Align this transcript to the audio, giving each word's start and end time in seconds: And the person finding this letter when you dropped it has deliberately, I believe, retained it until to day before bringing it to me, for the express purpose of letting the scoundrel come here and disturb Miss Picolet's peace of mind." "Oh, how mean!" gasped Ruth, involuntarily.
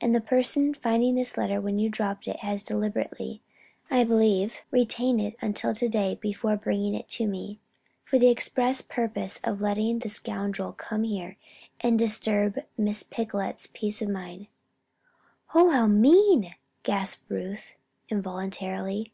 And 0.00 0.12
the 0.12 0.20
person 0.20 0.74
finding 0.74 1.14
this 1.14 1.36
letter 1.36 1.60
when 1.60 1.78
you 1.78 1.88
dropped 1.88 2.26
it 2.26 2.40
has 2.40 2.64
deliberately, 2.64 3.40
I 3.88 4.02
believe, 4.02 4.62
retained 4.72 5.20
it 5.20 5.36
until 5.40 5.72
to 5.76 5.88
day 5.88 6.16
before 6.16 6.56
bringing 6.56 6.92
it 6.96 7.08
to 7.10 7.28
me, 7.28 7.60
for 8.02 8.18
the 8.18 8.30
express 8.30 8.80
purpose 8.80 9.38
of 9.44 9.60
letting 9.60 10.00
the 10.00 10.08
scoundrel 10.08 10.72
come 10.72 11.04
here 11.04 11.36
and 11.80 11.96
disturb 11.96 12.58
Miss 12.76 13.04
Picolet's 13.04 13.68
peace 13.68 14.02
of 14.02 14.08
mind." 14.08 14.48
"Oh, 15.54 15.70
how 15.70 15.86
mean!" 15.86 16.56
gasped 16.82 17.22
Ruth, 17.28 17.76
involuntarily. 18.08 19.12